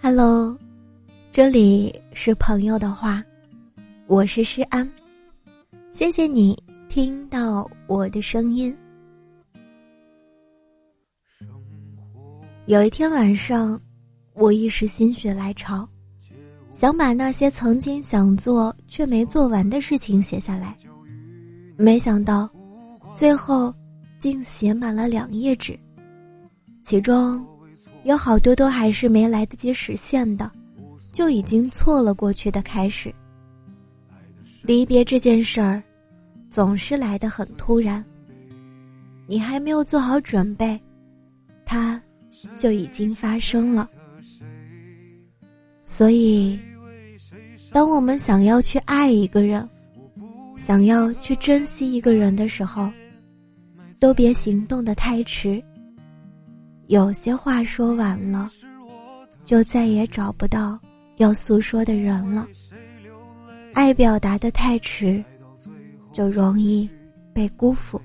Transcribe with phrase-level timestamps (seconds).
[0.00, 0.56] Hello，
[1.32, 3.22] 这里是朋友的话，
[4.06, 4.88] 我是诗安，
[5.90, 6.56] 谢谢你
[6.88, 8.74] 听到我的声音。
[12.66, 13.78] 有一天晚上，
[14.34, 15.86] 我一时心血来潮，
[16.70, 20.76] 想把那些曾经想做却没做完的事情写下来，
[21.76, 22.48] 没想到，
[23.16, 23.74] 最后
[24.20, 25.76] 竟写满了两页纸，
[26.84, 27.44] 其中。
[28.04, 30.50] 有好多都还是没来得及实现的，
[31.12, 33.14] 就已经错了过去的开始。
[34.62, 35.82] 离别这件事儿，
[36.48, 38.04] 总是来得很突然。
[39.26, 40.80] 你还没有做好准备，
[41.64, 42.00] 它
[42.56, 43.88] 就已经发生了。
[45.84, 46.58] 所以，
[47.72, 49.68] 当我们想要去爱一个人，
[50.66, 52.90] 想要去珍惜一个人的时候，
[53.98, 55.62] 都别行动的太迟。
[56.88, 58.50] 有些话说完了，
[59.44, 60.80] 就再也找不到
[61.18, 62.48] 要诉说的人了。
[63.74, 65.22] 爱表达的太迟，
[66.12, 66.88] 就容易
[67.34, 68.00] 被辜负。